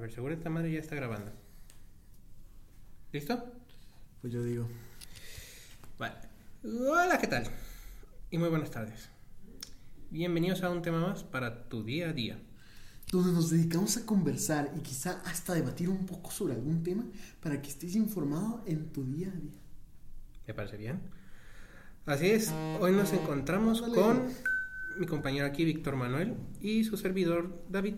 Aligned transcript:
ver, 0.00 0.12
seguro 0.12 0.34
esta 0.34 0.50
madre 0.50 0.72
ya 0.72 0.80
está 0.80 0.96
grabando. 0.96 1.30
¿Listo? 3.12 3.44
Pues 4.20 4.32
yo 4.32 4.42
digo. 4.42 4.66
Vale. 5.98 6.14
Hola, 6.64 7.18
¿qué 7.18 7.26
tal? 7.26 7.44
Y 8.30 8.38
muy 8.38 8.48
buenas 8.48 8.70
tardes. 8.70 9.10
Bienvenidos 10.10 10.62
a 10.62 10.70
un 10.70 10.82
tema 10.82 11.00
más 11.00 11.22
para 11.22 11.68
tu 11.68 11.84
día 11.84 12.08
a 12.08 12.12
día. 12.12 12.38
Donde 13.12 13.32
nos 13.32 13.50
dedicamos 13.50 13.96
a 13.96 14.06
conversar 14.06 14.72
y 14.76 14.80
quizá 14.80 15.20
hasta 15.24 15.54
debatir 15.54 15.88
un 15.90 16.06
poco 16.06 16.30
sobre 16.30 16.54
algún 16.54 16.82
tema 16.82 17.04
para 17.42 17.60
que 17.60 17.68
estés 17.68 17.94
informado 17.94 18.62
en 18.66 18.92
tu 18.92 19.04
día 19.04 19.28
a 19.28 19.36
día. 19.38 19.60
¿Me 20.46 20.54
parece 20.54 20.76
bien? 20.76 21.00
Así 22.06 22.30
es, 22.30 22.50
hoy 22.80 22.92
nos 22.92 23.12
encontramos 23.12 23.82
con 23.82 24.28
mi 24.98 25.06
compañero 25.06 25.46
aquí, 25.46 25.64
Víctor 25.64 25.96
Manuel, 25.96 26.36
y 26.60 26.84
su 26.84 26.96
servidor, 26.96 27.64
David. 27.68 27.96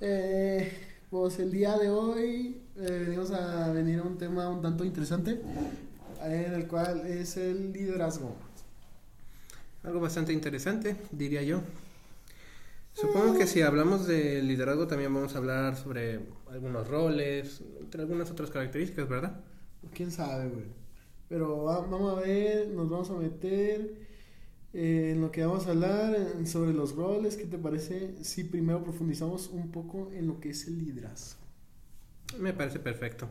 Eh, 0.00 0.72
pues 1.10 1.38
el 1.38 1.50
día 1.50 1.76
de 1.78 1.90
hoy 1.90 2.60
eh, 2.76 3.04
venimos 3.06 3.30
a 3.30 3.72
venir 3.72 4.00
a 4.00 4.02
un 4.02 4.18
tema 4.18 4.48
un 4.48 4.60
tanto 4.60 4.84
interesante, 4.84 5.40
en 6.22 6.52
el 6.54 6.66
cual 6.66 7.06
es 7.06 7.36
el 7.36 7.72
liderazgo. 7.72 8.34
Algo 9.84 10.00
bastante 10.00 10.32
interesante, 10.32 10.96
diría 11.12 11.42
yo. 11.42 11.60
Supongo 12.92 13.36
que 13.38 13.46
si 13.46 13.60
hablamos 13.62 14.06
de 14.06 14.42
liderazgo 14.42 14.86
también 14.86 15.12
vamos 15.12 15.34
a 15.34 15.38
hablar 15.38 15.76
sobre 15.76 16.20
algunos 16.50 16.88
roles, 16.88 17.60
entre 17.80 18.02
algunas 18.02 18.30
otras 18.30 18.50
características, 18.50 19.08
¿verdad? 19.08 19.40
Quién 19.94 20.10
sabe, 20.10 20.48
güey. 20.48 20.64
Pero 21.28 21.64
va- 21.64 21.80
vamos 21.80 22.16
a 22.16 22.20
ver, 22.20 22.68
nos 22.68 22.88
vamos 22.88 23.10
a 23.10 23.14
meter 23.14 23.94
eh, 24.78 25.12
en 25.12 25.22
lo 25.22 25.32
que 25.32 25.42
vamos 25.42 25.66
a 25.66 25.70
hablar 25.70 26.14
sobre 26.44 26.74
los 26.74 26.94
roles. 26.94 27.38
¿Qué 27.38 27.46
te 27.46 27.56
parece 27.56 28.22
si 28.22 28.44
primero 28.44 28.84
profundizamos 28.84 29.48
un 29.48 29.70
poco 29.70 30.10
en 30.12 30.26
lo 30.26 30.38
que 30.38 30.50
es 30.50 30.66
el 30.66 30.78
liderazgo? 30.78 31.40
Me 32.38 32.52
parece 32.52 32.78
perfecto. 32.78 33.30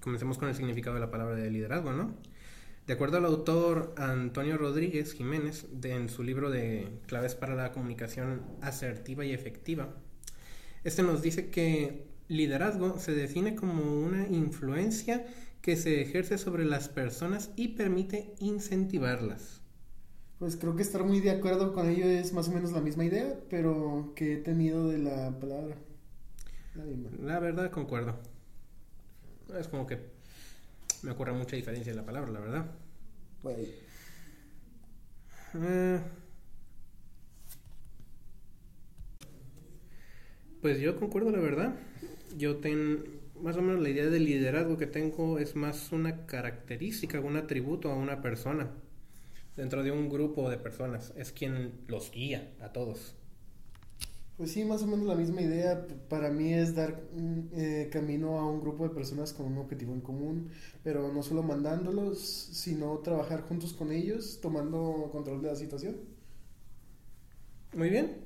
Comencemos 0.00 0.38
con 0.38 0.48
el 0.48 0.54
significado 0.54 0.94
de 0.94 1.00
la 1.00 1.10
palabra 1.10 1.36
de 1.36 1.50
liderazgo, 1.50 1.92
¿no? 1.92 2.14
De 2.86 2.94
acuerdo 2.94 3.18
al 3.18 3.26
autor 3.26 3.94
Antonio 3.98 4.56
Rodríguez 4.56 5.12
Jiménez, 5.12 5.66
en 5.82 6.08
su 6.08 6.22
libro 6.22 6.50
de 6.50 6.88
Claves 7.06 7.34
para 7.34 7.54
la 7.54 7.70
comunicación 7.72 8.40
asertiva 8.62 9.26
y 9.26 9.34
efectiva, 9.34 9.94
este 10.84 11.02
nos 11.02 11.20
dice 11.20 11.50
que 11.50 12.06
liderazgo 12.28 12.98
se 12.98 13.12
define 13.12 13.56
como 13.56 13.82
una 13.82 14.26
influencia 14.28 15.26
que 15.60 15.76
se 15.76 16.00
ejerce 16.00 16.38
sobre 16.38 16.64
las 16.64 16.88
personas 16.88 17.50
y 17.56 17.68
permite 17.68 18.32
incentivarlas. 18.38 19.59
Pues 20.40 20.56
creo 20.56 20.74
que 20.74 20.80
estar 20.82 21.04
muy 21.04 21.20
de 21.20 21.30
acuerdo 21.30 21.74
con 21.74 21.86
ello 21.86 22.06
es 22.06 22.32
más 22.32 22.48
o 22.48 22.52
menos 22.52 22.72
la 22.72 22.80
misma 22.80 23.04
idea, 23.04 23.38
pero 23.50 24.12
que 24.16 24.32
he 24.32 24.36
tenido 24.38 24.88
de 24.88 24.96
la 24.96 25.38
palabra. 25.38 25.76
La 26.74 26.84
misma. 26.84 27.10
La 27.22 27.38
verdad, 27.38 27.70
concuerdo. 27.70 28.16
Es 29.58 29.68
como 29.68 29.86
que 29.86 29.98
me 31.02 31.10
ocurre 31.10 31.32
mucha 31.32 31.56
diferencia 31.56 31.90
en 31.90 31.96
la 31.96 32.06
palabra, 32.06 32.30
la 32.30 32.40
verdad. 32.40 32.66
Eh, 35.54 36.00
Pues 40.62 40.78
yo 40.78 40.96
concuerdo, 40.96 41.30
la 41.30 41.40
verdad. 41.40 41.74
Yo 42.36 42.56
ten 42.56 43.04
más 43.42 43.56
o 43.56 43.62
menos 43.62 43.82
la 43.82 43.88
idea 43.88 44.06
de 44.06 44.20
liderazgo 44.20 44.76
que 44.76 44.86
tengo 44.86 45.38
es 45.38 45.56
más 45.56 45.92
una 45.92 46.26
característica, 46.26 47.20
un 47.20 47.36
atributo 47.36 47.90
a 47.90 47.96
una 47.96 48.20
persona 48.20 48.70
dentro 49.60 49.82
de 49.82 49.92
un 49.92 50.08
grupo 50.08 50.48
de 50.48 50.56
personas. 50.56 51.12
Es 51.16 51.32
quien 51.32 51.72
los 51.86 52.10
guía 52.10 52.50
a 52.60 52.72
todos. 52.72 53.14
Pues 54.38 54.52
sí, 54.52 54.64
más 54.64 54.82
o 54.82 54.86
menos 54.86 55.06
la 55.06 55.14
misma 55.14 55.42
idea. 55.42 55.86
Para 56.08 56.30
mí 56.30 56.54
es 56.54 56.74
dar 56.74 57.02
mm, 57.12 57.40
eh, 57.52 57.88
camino 57.92 58.38
a 58.38 58.50
un 58.50 58.62
grupo 58.62 58.88
de 58.88 58.94
personas 58.94 59.34
con 59.34 59.46
un 59.46 59.58
objetivo 59.58 59.92
en 59.92 60.00
común, 60.00 60.50
pero 60.82 61.12
no 61.12 61.22
solo 61.22 61.42
mandándolos, 61.42 62.18
sino 62.18 62.98
trabajar 63.00 63.42
juntos 63.42 63.74
con 63.74 63.92
ellos, 63.92 64.40
tomando 64.40 65.10
control 65.12 65.42
de 65.42 65.48
la 65.48 65.56
situación. 65.56 65.96
Muy 67.74 67.90
bien. 67.90 68.16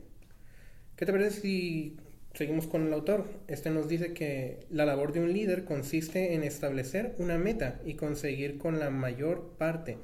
¿Qué 0.94 1.04
te 1.04 1.10
parece 1.10 1.40
si 1.40 1.96
seguimos 2.32 2.68
con 2.68 2.86
el 2.86 2.92
autor? 2.92 3.26
Este 3.48 3.70
nos 3.70 3.88
dice 3.88 4.14
que 4.14 4.68
la 4.70 4.86
labor 4.86 5.12
de 5.12 5.18
un 5.18 5.32
líder 5.32 5.64
consiste 5.64 6.34
en 6.34 6.44
establecer 6.44 7.16
una 7.18 7.38
meta 7.38 7.80
y 7.84 7.94
conseguir 7.94 8.56
con 8.56 8.78
la 8.78 8.90
mayor 8.90 9.56
parte 9.58 9.98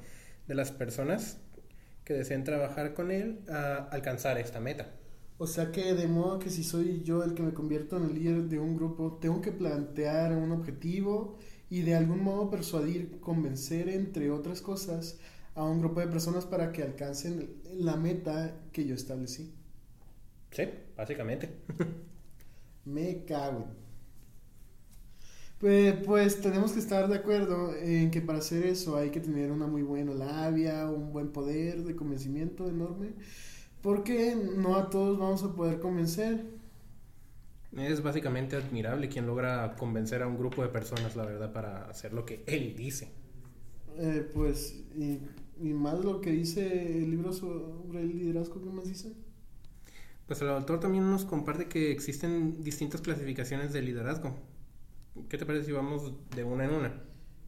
de 0.47 0.55
las 0.55 0.71
personas 0.71 1.37
que 2.03 2.13
deseen 2.13 2.43
trabajar 2.43 2.93
con 2.93 3.11
él 3.11 3.39
a 3.49 3.75
alcanzar 3.91 4.37
esta 4.37 4.59
meta. 4.59 4.91
O 5.37 5.47
sea 5.47 5.71
que 5.71 5.93
de 5.95 6.07
modo 6.07 6.39
que 6.39 6.49
si 6.49 6.63
soy 6.63 7.01
yo 7.03 7.23
el 7.23 7.33
que 7.33 7.41
me 7.41 7.53
convierto 7.53 7.97
en 7.97 8.03
el 8.03 8.13
líder 8.13 8.43
de 8.43 8.59
un 8.59 8.75
grupo, 8.75 9.17
tengo 9.19 9.41
que 9.41 9.51
plantear 9.51 10.33
un 10.33 10.51
objetivo 10.51 11.37
y 11.69 11.81
de 11.81 11.95
algún 11.95 12.23
modo 12.23 12.49
persuadir, 12.49 13.19
convencer, 13.19 13.89
entre 13.89 14.29
otras 14.29 14.61
cosas, 14.61 15.19
a 15.55 15.63
un 15.63 15.79
grupo 15.79 15.99
de 15.99 16.07
personas 16.07 16.45
para 16.45 16.71
que 16.71 16.83
alcancen 16.83 17.61
la 17.73 17.95
meta 17.95 18.55
que 18.71 18.85
yo 18.85 18.93
establecí. 18.93 19.53
Sí, 20.51 20.63
básicamente. 20.95 21.49
Me 22.85 23.25
cago. 23.25 23.67
Pues, 25.61 25.95
pues 26.05 26.41
tenemos 26.41 26.73
que 26.73 26.79
estar 26.79 27.07
de 27.07 27.15
acuerdo 27.17 27.75
en 27.75 28.09
que 28.11 28.19
para 28.21 28.39
hacer 28.39 28.65
eso 28.65 28.97
hay 28.97 29.11
que 29.11 29.19
tener 29.21 29.51
una 29.51 29.67
muy 29.67 29.83
buena 29.83 30.13
labia, 30.13 30.89
un 30.89 31.13
buen 31.13 31.31
poder 31.31 31.83
de 31.83 31.95
convencimiento 31.95 32.67
enorme, 32.67 33.13
porque 33.81 34.35
no 34.35 34.75
a 34.75 34.89
todos 34.89 35.19
vamos 35.19 35.43
a 35.43 35.53
poder 35.55 35.79
convencer. 35.79 36.45
Es 37.77 38.01
básicamente 38.03 38.55
admirable 38.55 39.09
quien 39.09 39.27
logra 39.27 39.75
convencer 39.77 40.21
a 40.23 40.27
un 40.27 40.37
grupo 40.37 40.61
de 40.63 40.69
personas, 40.69 41.15
la 41.15 41.25
verdad, 41.25 41.51
para 41.53 41.89
hacer 41.89 42.13
lo 42.13 42.25
que 42.25 42.43
él 42.47 42.75
dice. 42.77 43.09
Eh, 43.97 44.29
pues, 44.33 44.83
y, 44.95 45.19
y 45.59 45.73
más 45.73 46.03
lo 46.03 46.21
que 46.21 46.31
dice 46.31 46.97
el 47.03 47.11
libro 47.11 47.33
sobre 47.33 48.01
el 48.01 48.17
liderazgo, 48.17 48.61
¿qué 48.61 48.69
más 48.69 48.87
dice? 48.87 49.13
Pues 50.25 50.41
el 50.41 50.49
autor 50.49 50.79
también 50.79 51.09
nos 51.09 51.25
comparte 51.25 51.67
que 51.67 51.91
existen 51.91 52.63
distintas 52.63 53.01
clasificaciones 53.01 53.73
de 53.73 53.81
liderazgo. 53.81 54.35
¿Qué 55.29 55.37
te 55.37 55.45
parece 55.45 55.65
si 55.67 55.71
vamos 55.71 56.11
de 56.35 56.43
una 56.43 56.65
en 56.65 56.71
una? 56.73 57.01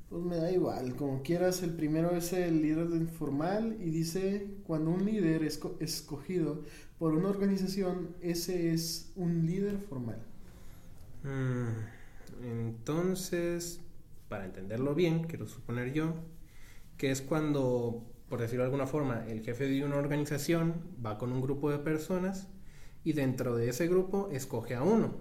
Pues 0.08 0.24
me 0.24 0.38
da 0.38 0.50
igual, 0.50 0.96
como 0.96 1.24
quieras, 1.24 1.62
el 1.62 1.76
primero 1.76 2.16
es 2.16 2.32
el 2.32 2.62
líder 2.62 2.88
informal 2.92 3.76
y 3.82 3.90
dice, 3.90 4.60
cuando 4.64 4.92
un 4.92 5.04
líder 5.06 5.44
es 5.44 5.58
co- 5.58 5.76
escogido 5.82 6.64
por 6.98 7.14
una 7.14 7.28
organización, 7.30 8.16
ese 8.22 8.72
es 8.74 9.12
un 9.18 9.46
líder 9.46 9.78
formal. 9.80 10.26
Mm, 11.24 11.70
entonces, 12.44 13.82
para 14.30 14.46
entenderlo 14.46 14.96
bien, 14.96 15.24
quiero 15.26 15.48
suponer 15.48 15.94
yo, 15.94 16.16
que 16.98 17.12
es 17.12 17.22
cuando, 17.22 18.04
por 18.30 18.42
decirlo 18.42 18.64
de 18.64 18.68
alguna 18.68 18.88
forma, 18.88 19.26
el 19.28 19.42
jefe 19.44 19.66
de 19.68 19.86
una 19.86 19.98
organización 19.98 20.76
va 21.06 21.18
con 21.18 21.32
un 21.34 21.42
grupo 21.42 21.72
de 21.72 21.80
personas 21.80 22.50
y 23.04 23.14
dentro 23.14 23.56
de 23.58 23.70
ese 23.70 23.88
grupo 23.88 24.30
escoge 24.32 24.76
a 24.76 24.84
uno. 24.84 25.16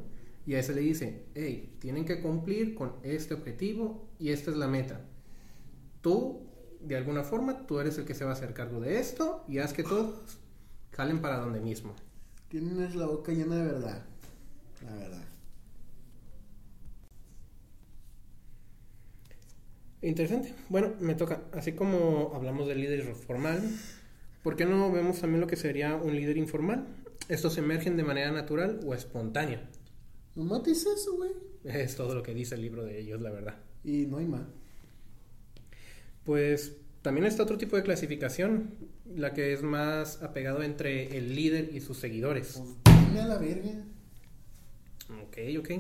Y 0.44 0.54
a 0.54 0.58
ese 0.58 0.74
le 0.74 0.80
dice, 0.80 1.26
hey, 1.34 1.76
tienen 1.78 2.04
que 2.04 2.20
cumplir 2.20 2.74
con 2.74 2.94
este 3.02 3.34
objetivo 3.34 4.08
y 4.18 4.30
esta 4.30 4.50
es 4.50 4.56
la 4.56 4.66
meta. 4.66 5.00
Tú, 6.00 6.48
de 6.80 6.96
alguna 6.96 7.22
forma, 7.22 7.66
tú 7.66 7.78
eres 7.78 7.96
el 7.98 8.04
que 8.04 8.14
se 8.14 8.24
va 8.24 8.30
a 8.30 8.34
hacer 8.34 8.52
cargo 8.52 8.80
de 8.80 8.98
esto 8.98 9.44
y 9.48 9.58
haz 9.58 9.72
que 9.72 9.84
todos 9.84 10.38
jalen 10.90 11.20
para 11.20 11.38
donde 11.38 11.60
mismo. 11.60 11.94
Tienes 12.48 12.96
la 12.96 13.06
boca 13.06 13.32
llena 13.32 13.56
de 13.56 13.64
verdad, 13.64 14.04
la 14.84 14.94
verdad. 14.96 15.22
Interesante. 20.02 20.52
Bueno, 20.68 20.94
me 20.98 21.14
toca. 21.14 21.42
Así 21.52 21.72
como 21.72 22.32
hablamos 22.34 22.66
del 22.66 22.80
líder 22.80 23.14
formal, 23.14 23.62
¿por 24.42 24.56
qué 24.56 24.66
no 24.66 24.90
vemos 24.90 25.20
también 25.20 25.40
lo 25.40 25.46
que 25.46 25.54
sería 25.54 25.94
un 25.94 26.16
líder 26.16 26.36
informal? 26.36 26.88
Estos 27.28 27.56
emergen 27.56 27.96
de 27.96 28.02
manera 28.02 28.32
natural 28.32 28.80
o 28.84 28.94
espontánea. 28.94 29.70
No 30.34 30.44
mates 30.44 30.86
eso, 30.86 31.16
güey. 31.16 31.30
Es 31.64 31.96
todo 31.96 32.14
lo 32.14 32.22
que 32.22 32.34
dice 32.34 32.54
el 32.54 32.62
libro 32.62 32.84
de 32.84 33.00
ellos, 33.00 33.20
la 33.20 33.30
verdad. 33.30 33.56
Y 33.84 34.06
no 34.06 34.18
hay 34.18 34.26
más. 34.26 34.42
Pues 36.24 36.76
también 37.02 37.26
está 37.26 37.42
otro 37.42 37.58
tipo 37.58 37.76
de 37.76 37.82
clasificación, 37.82 38.74
la 39.14 39.34
que 39.34 39.52
es 39.52 39.62
más 39.62 40.22
apegado 40.22 40.62
entre 40.62 41.16
el 41.16 41.34
líder 41.34 41.74
y 41.74 41.80
sus 41.80 41.98
seguidores. 41.98 42.58
Pues 42.84 42.96
dime 43.06 43.20
a 43.20 43.26
la 43.26 43.38
verga. 43.38 43.84
Ok, 45.26 45.38
ok. 45.58 45.70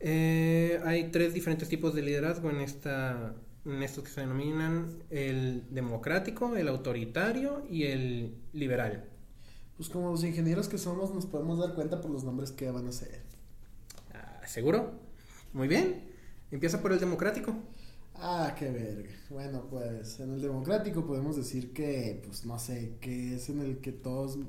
Eh, 0.00 0.80
hay 0.84 1.10
tres 1.10 1.34
diferentes 1.34 1.68
tipos 1.68 1.94
de 1.94 2.02
liderazgo 2.02 2.50
en 2.50 2.60
esta 2.60 3.34
en 3.66 3.82
estos 3.82 4.04
que 4.04 4.10
se 4.10 4.20
denominan 4.22 5.02
el 5.10 5.64
democrático, 5.70 6.56
el 6.56 6.68
autoritario 6.68 7.64
y 7.68 7.84
el 7.84 8.34
liberal. 8.52 9.04
Pues 9.76 9.88
como 9.88 10.10
los 10.10 10.24
ingenieros 10.24 10.68
que 10.68 10.78
somos 10.78 11.14
nos 11.14 11.26
podemos 11.26 11.58
dar 11.58 11.74
cuenta 11.74 12.00
por 12.00 12.10
los 12.10 12.24
nombres 12.24 12.52
que 12.52 12.70
van 12.70 12.86
a 12.86 12.92
ser. 12.92 13.22
¿Seguro? 14.50 14.90
Muy 15.52 15.68
bien. 15.68 16.10
Empieza 16.50 16.82
por 16.82 16.92
el 16.92 16.98
democrático. 16.98 17.54
Ah, 18.16 18.52
qué 18.58 18.68
verga. 18.68 19.08
Bueno, 19.30 19.68
pues 19.70 20.18
en 20.18 20.32
el 20.34 20.42
democrático 20.42 21.06
podemos 21.06 21.36
decir 21.36 21.72
que, 21.72 22.20
pues 22.26 22.44
no 22.44 22.58
sé, 22.58 22.96
que 23.00 23.36
es 23.36 23.48
en 23.48 23.60
el 23.60 23.78
que 23.78 23.92
todos 23.92 24.40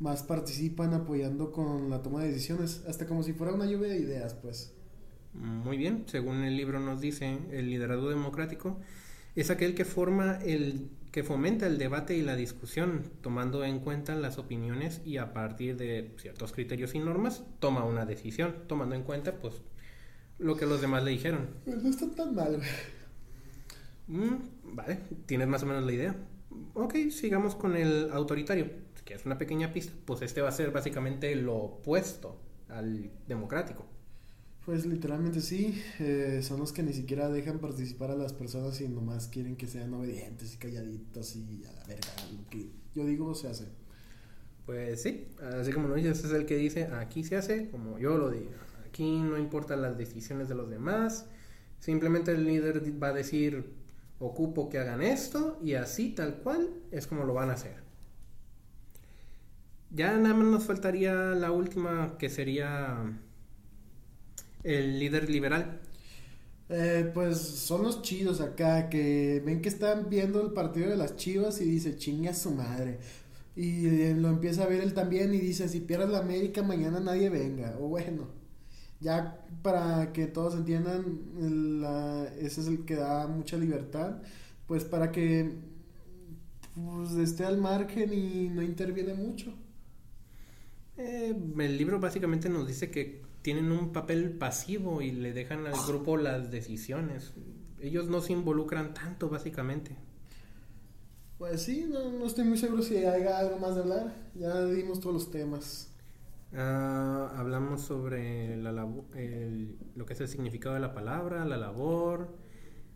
más 0.00 0.24
participan 0.24 0.92
apoyando 0.92 1.52
con 1.52 1.88
la 1.88 2.02
toma 2.02 2.22
de 2.22 2.32
decisiones, 2.32 2.82
hasta 2.88 3.06
como 3.06 3.22
si 3.22 3.32
fuera 3.32 3.54
una 3.54 3.66
lluvia 3.66 3.90
de 3.90 3.98
ideas, 3.98 4.34
pues. 4.34 4.74
Muy 5.34 5.76
bien, 5.76 6.02
según 6.06 6.42
el 6.42 6.56
libro 6.56 6.80
nos 6.80 7.00
dice, 7.00 7.38
el 7.52 7.70
liderazgo 7.70 8.08
democrático 8.10 8.80
es 9.36 9.50
aquel 9.50 9.76
que 9.76 9.84
forma 9.84 10.40
el 10.44 10.90
que 11.14 11.22
fomenta 11.22 11.68
el 11.68 11.78
debate 11.78 12.16
y 12.16 12.22
la 12.22 12.34
discusión, 12.34 13.04
tomando 13.20 13.64
en 13.64 13.78
cuenta 13.78 14.16
las 14.16 14.36
opiniones 14.36 15.00
y 15.04 15.18
a 15.18 15.32
partir 15.32 15.76
de 15.76 16.12
ciertos 16.18 16.50
criterios 16.50 16.96
y 16.96 16.98
normas 16.98 17.44
toma 17.60 17.84
una 17.84 18.04
decisión, 18.04 18.56
tomando 18.66 18.96
en 18.96 19.04
cuenta 19.04 19.38
pues 19.38 19.62
lo 20.40 20.56
que 20.56 20.66
los 20.66 20.80
demás 20.80 21.04
le 21.04 21.12
dijeron. 21.12 21.50
Pues 21.64 21.84
no 21.84 21.88
está 21.88 22.10
tan 22.10 22.34
mal, 22.34 22.60
mm, 24.08 24.74
vale, 24.74 25.02
tienes 25.26 25.46
más 25.46 25.62
o 25.62 25.66
menos 25.66 25.84
la 25.84 25.92
idea. 25.92 26.16
Ok, 26.74 26.96
sigamos 27.12 27.54
con 27.54 27.76
el 27.76 28.10
autoritario, 28.10 28.72
que 29.04 29.14
es 29.14 29.24
una 29.24 29.38
pequeña 29.38 29.72
pista, 29.72 29.92
pues 30.04 30.20
este 30.20 30.42
va 30.42 30.48
a 30.48 30.52
ser 30.52 30.72
básicamente 30.72 31.32
lo 31.36 31.54
opuesto 31.54 32.40
al 32.68 33.12
democrático. 33.28 33.86
Pues 34.64 34.86
literalmente 34.86 35.42
sí, 35.42 35.78
eh, 35.98 36.40
son 36.42 36.58
los 36.58 36.72
que 36.72 36.82
ni 36.82 36.94
siquiera 36.94 37.28
dejan 37.28 37.58
participar 37.58 38.10
a 38.10 38.14
las 38.16 38.32
personas 38.32 38.80
y 38.80 38.88
nomás 38.88 39.28
quieren 39.28 39.56
que 39.56 39.66
sean 39.66 39.92
obedientes 39.92 40.54
y 40.54 40.56
calladitos 40.56 41.36
y 41.36 41.62
a 41.66 41.72
la 41.72 41.84
verga, 41.84 42.08
lo 42.32 42.48
que 42.48 42.70
yo 42.94 43.04
digo 43.04 43.34
se 43.34 43.48
hace. 43.48 43.66
Pues 44.64 45.02
sí, 45.02 45.28
así 45.60 45.70
como 45.70 45.88
lo 45.88 45.96
dices, 45.96 46.24
es 46.24 46.32
el 46.32 46.46
que 46.46 46.56
dice, 46.56 46.84
aquí 46.84 47.24
se 47.24 47.36
hace 47.36 47.68
como 47.68 47.98
yo 47.98 48.16
lo 48.16 48.30
digo, 48.30 48.52
aquí 48.88 49.20
no 49.20 49.36
importan 49.36 49.82
las 49.82 49.98
decisiones 49.98 50.48
de 50.48 50.54
los 50.54 50.70
demás, 50.70 51.26
simplemente 51.78 52.32
el 52.32 52.46
líder 52.46 52.82
va 53.02 53.08
a 53.08 53.12
decir, 53.12 53.70
ocupo 54.18 54.70
que 54.70 54.78
hagan 54.78 55.02
esto 55.02 55.58
y 55.62 55.74
así 55.74 56.10
tal 56.14 56.36
cual 56.36 56.70
es 56.90 57.06
como 57.06 57.24
lo 57.24 57.34
van 57.34 57.50
a 57.50 57.54
hacer. 57.54 57.84
Ya 59.90 60.16
nada 60.16 60.34
más 60.34 60.46
nos 60.46 60.64
faltaría 60.64 61.12
la 61.34 61.52
última 61.52 62.16
que 62.18 62.30
sería 62.30 63.20
el 64.64 64.98
líder 64.98 65.30
liberal. 65.30 65.80
Eh, 66.70 67.10
pues 67.12 67.38
son 67.38 67.82
los 67.82 68.02
chidos 68.02 68.40
acá 68.40 68.88
que 68.88 69.42
ven 69.44 69.60
que 69.60 69.68
están 69.68 70.08
viendo 70.08 70.40
el 70.40 70.52
partido 70.52 70.88
de 70.88 70.96
las 70.96 71.16
chivas 71.16 71.60
y 71.60 71.64
dice 71.66 71.96
chinga 71.96 72.34
su 72.34 72.50
madre. 72.52 72.98
Y 73.56 73.86
eh, 73.86 74.14
lo 74.16 74.28
empieza 74.30 74.64
a 74.64 74.66
ver 74.66 74.80
él 74.82 74.94
también 74.94 75.32
y 75.34 75.38
dice 75.38 75.68
si 75.68 75.80
pierdes 75.80 76.08
la 76.10 76.18
América 76.20 76.62
mañana 76.62 77.00
nadie 77.00 77.28
venga. 77.30 77.76
O 77.80 77.88
bueno, 77.88 78.28
ya 79.00 79.46
para 79.62 80.12
que 80.12 80.26
todos 80.26 80.54
entiendan, 80.54 81.80
la, 81.80 82.26
ese 82.40 82.62
es 82.62 82.66
el 82.68 82.84
que 82.84 82.96
da 82.96 83.26
mucha 83.28 83.56
libertad. 83.58 84.22
Pues 84.66 84.84
para 84.84 85.12
que 85.12 85.52
pues, 86.74 87.12
esté 87.12 87.44
al 87.44 87.58
margen 87.58 88.12
y 88.12 88.48
no 88.48 88.62
interviene 88.62 89.14
mucho. 89.14 89.54
Eh, 90.96 91.34
el 91.58 91.78
libro 91.78 91.98
básicamente 92.00 92.48
nos 92.48 92.66
dice 92.68 92.90
que 92.90 93.23
tienen 93.44 93.70
un 93.72 93.92
papel 93.92 94.30
pasivo 94.38 95.02
y 95.02 95.12
le 95.12 95.34
dejan 95.34 95.66
al 95.66 95.74
grupo 95.86 96.16
las 96.16 96.50
decisiones. 96.50 97.34
Ellos 97.78 98.08
no 98.08 98.22
se 98.22 98.32
involucran 98.32 98.94
tanto, 98.94 99.28
básicamente. 99.28 99.94
Pues 101.36 101.60
sí, 101.60 101.86
no, 101.86 102.24
estoy 102.24 102.46
muy 102.46 102.56
seguro 102.56 102.82
si 102.82 102.96
hay 102.96 103.22
algo 103.24 103.58
más 103.58 103.74
de 103.74 103.82
hablar. 103.82 104.14
Ya 104.34 104.64
dimos 104.64 104.98
todos 104.98 105.12
los 105.12 105.30
temas. 105.30 105.94
Ah, 106.54 107.34
hablamos 107.36 107.82
sobre 107.82 108.56
la 108.56 108.72
lo 108.72 110.06
que 110.06 110.14
es 110.14 110.20
el 110.22 110.28
significado 110.28 110.74
de 110.76 110.80
la 110.80 110.94
palabra, 110.94 111.44
la 111.44 111.58
labor. 111.58 112.38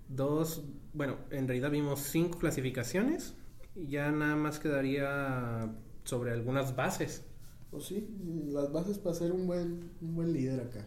Dos, 0.09 0.65
bueno, 0.95 1.19
en 1.31 1.47
realidad 1.47 1.71
vimos 1.71 2.01
cinco 2.01 2.39
clasificaciones. 2.39 3.35
Y 3.75 3.89
ya 3.89 4.11
nada 4.13 4.35
más 4.35 4.59
quedaría 4.59 5.75
sobre 6.05 6.33
algunas 6.33 6.75
bases 6.75 7.29
pues 7.71 7.85
sí, 7.85 8.09
las 8.51 8.73
bases 8.73 8.99
para 8.99 9.15
ser 9.15 9.33
un 9.33 9.47
buen, 9.47 9.91
un 10.01 10.15
buen 10.15 10.33
líder 10.33 10.61
acá. 10.61 10.87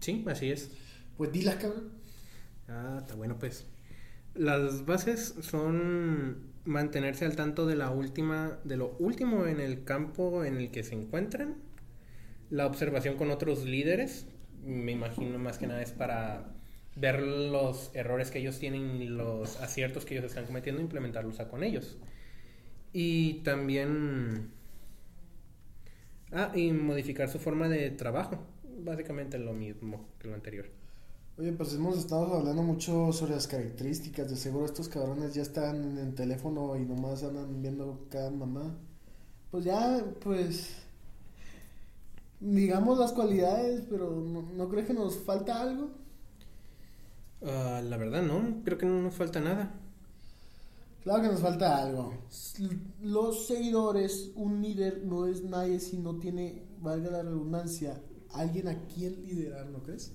Sí, 0.00 0.24
así 0.28 0.50
es. 0.50 0.70
Pues 1.16 1.32
dilas, 1.32 1.56
cabrón. 1.56 1.90
Ah, 2.68 2.98
está 3.00 3.14
bueno, 3.14 3.38
pues. 3.38 3.66
Las 4.34 4.86
bases 4.86 5.34
son 5.40 6.48
mantenerse 6.64 7.24
al 7.24 7.34
tanto 7.34 7.66
de 7.66 7.76
la 7.76 7.90
última, 7.90 8.58
de 8.64 8.76
lo 8.76 8.94
último 8.98 9.46
en 9.46 9.58
el 9.58 9.84
campo 9.84 10.44
en 10.44 10.56
el 10.56 10.70
que 10.70 10.82
se 10.82 10.94
encuentran, 10.94 11.56
la 12.50 12.66
observación 12.66 13.16
con 13.16 13.30
otros 13.30 13.64
líderes, 13.64 14.26
me 14.64 14.92
imagino 14.92 15.38
más 15.38 15.58
que 15.58 15.66
nada 15.66 15.82
es 15.82 15.92
para 15.92 16.54
ver 16.94 17.20
los 17.22 17.90
errores 17.94 18.30
que 18.30 18.38
ellos 18.38 18.58
tienen 18.58 19.00
y 19.00 19.06
los 19.06 19.60
aciertos 19.60 20.04
que 20.04 20.14
ellos 20.14 20.26
están 20.26 20.46
cometiendo, 20.46 20.80
implementarlos 20.80 21.40
a 21.40 21.48
con 21.48 21.62
ellos. 21.62 21.96
Y 22.92 23.34
también 23.44 24.50
Ah, 26.32 26.52
y 26.54 26.70
modificar 26.72 27.28
su 27.28 27.38
forma 27.38 27.68
de 27.68 27.90
trabajo. 27.90 28.38
Básicamente 28.84 29.38
lo 29.38 29.52
mismo 29.52 30.06
que 30.18 30.28
lo 30.28 30.34
anterior. 30.34 30.66
Oye, 31.38 31.52
pues 31.52 31.72
hemos 31.74 31.96
estado 31.96 32.36
hablando 32.36 32.62
mucho 32.62 33.12
sobre 33.12 33.34
las 33.34 33.46
características. 33.46 34.28
De 34.28 34.36
seguro 34.36 34.66
estos 34.66 34.88
cabrones 34.88 35.34
ya 35.34 35.42
están 35.42 35.76
en 35.92 35.98
el 35.98 36.14
teléfono 36.14 36.76
y 36.76 36.80
nomás 36.84 37.22
andan 37.22 37.62
viendo 37.62 38.06
cada 38.10 38.30
mamá. 38.30 38.76
Pues 39.50 39.64
ya, 39.64 40.04
pues. 40.20 40.74
Digamos 42.40 42.98
las 42.98 43.12
cualidades, 43.12 43.82
pero 43.88 44.10
¿no, 44.10 44.42
¿no 44.42 44.68
crees 44.68 44.86
que 44.86 44.94
nos 44.94 45.16
falta 45.18 45.60
algo? 45.60 45.90
Ah, 47.42 47.80
la 47.82 47.96
verdad, 47.96 48.22
no. 48.22 48.62
Creo 48.64 48.78
que 48.78 48.86
no 48.86 49.00
nos 49.00 49.14
falta 49.14 49.40
nada. 49.40 49.72
Claro 51.02 51.22
que 51.22 51.28
nos 51.28 51.40
falta 51.40 51.82
algo. 51.82 52.14
Los 53.02 53.46
seguidores, 53.46 54.32
un 54.34 54.60
líder 54.60 55.04
no 55.04 55.26
es 55.26 55.42
nadie 55.42 55.80
si 55.80 55.96
no 55.96 56.18
tiene, 56.18 56.64
valga 56.80 57.10
la 57.10 57.22
redundancia, 57.22 58.00
alguien 58.32 58.68
a 58.68 58.86
quien 58.86 59.24
liderar, 59.24 59.66
¿no 59.66 59.82
crees? 59.82 60.12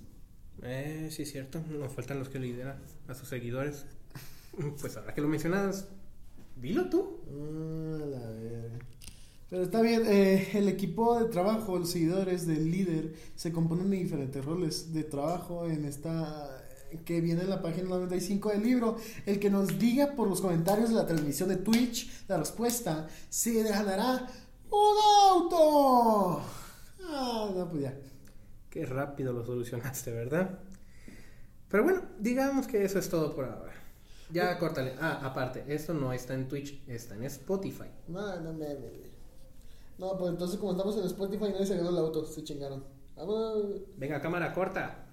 Eh, 0.62 1.10
sí, 1.12 1.24
es 1.24 1.32
cierto. 1.32 1.62
Nos 1.70 1.92
faltan 1.92 2.20
los 2.20 2.30
que 2.30 2.40
lideran 2.40 2.80
a 3.08 3.14
sus 3.14 3.28
seguidores. 3.28 3.86
Pues 4.80 4.96
ahora 4.98 5.16
que 5.16 5.22
lo 5.22 5.28
mencionas, 5.28 5.88
dilo 6.62 6.88
tú. 6.88 7.22
Ah, 7.28 8.06
la 8.06 8.20
Pero 9.50 9.64
está 9.64 9.82
bien, 9.82 10.04
eh, 10.06 10.48
el 10.54 10.70
equipo 10.70 11.20
de 11.20 11.26
trabajo, 11.26 11.80
los 11.80 11.90
seguidores 11.90 12.46
del 12.46 12.70
líder, 12.70 13.16
se 13.36 13.52
componen 13.52 13.90
de 13.90 13.98
diferentes 13.98 14.46
roles 14.46 14.94
de 14.94 15.06
trabajo 15.06 15.68
en 15.68 15.86
esta 15.86 16.62
que 17.06 17.22
viene 17.22 17.42
en 17.42 17.50
la 17.50 17.62
página 17.62 17.90
95 17.90 18.50
del 18.50 18.63
libro, 18.63 18.98
el 19.25 19.40
que 19.40 19.50
nos 19.50 19.80
diga 19.80 20.13
por 20.16 20.28
los 20.28 20.42
comentarios 20.42 20.90
de 20.90 20.95
la 20.95 21.06
transmisión 21.06 21.50
de 21.50 21.57
Twitch 21.57 22.28
la 22.28 22.38
respuesta, 22.38 23.07
se 23.30 23.63
ganará 23.63 24.28
un 24.69 24.95
auto. 25.31 26.42
Ah, 27.04 27.50
no, 27.56 27.70
pues 27.70 27.84
ya. 27.84 27.94
Qué 28.70 28.86
rápido 28.86 29.34
lo 29.34 29.46
solucionaste, 29.46 30.12
¿verdad? 30.12 30.60
Pero 31.70 31.84
bueno, 31.84 32.01
digamos 32.20 32.68
que 32.68 32.84
eso 32.84 33.00
es 33.00 33.10
todo 33.10 33.36
por 33.36 33.46
ahora. 33.46 33.74
Ya, 34.32 34.58
córtale. 34.58 34.96
Ah, 35.00 35.22
aparte, 35.24 35.63
esto 35.68 35.94
no 35.94 36.12
está 36.12 36.34
en 36.34 36.48
Twitch, 36.48 36.82
está 36.88 37.15
en 37.15 37.24
Spotify. 37.24 37.89
No, 38.08 38.39
no 38.39 38.53
me. 38.53 38.68
No, 40.00 40.18
pues 40.18 40.32
entonces, 40.32 40.58
como 40.60 40.72
estamos 40.72 40.98
en 40.98 41.03
Spotify, 41.06 41.46
nadie 41.51 41.65
se 41.65 41.77
ganó 41.77 41.89
el 41.89 41.98
auto, 41.98 42.25
se 42.25 42.44
chingaron. 42.44 42.84
Vamos. 43.15 43.63
Venga, 43.96 44.22
cámara, 44.22 44.53
corta. 44.53 45.06